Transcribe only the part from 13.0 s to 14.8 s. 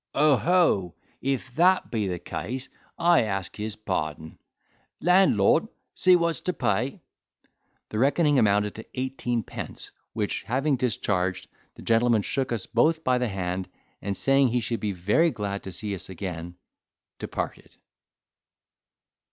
by the hand, and, saying he should